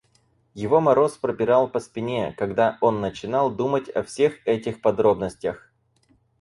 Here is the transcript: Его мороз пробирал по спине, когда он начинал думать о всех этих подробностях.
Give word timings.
Его 0.55 0.81
мороз 0.81 1.17
пробирал 1.17 1.67
по 1.69 1.79
спине, 1.79 2.33
когда 2.35 2.79
он 2.81 3.01
начинал 3.01 3.51
думать 3.53 3.87
о 3.87 4.01
всех 4.01 4.39
этих 4.47 4.81
подробностях. 4.81 5.71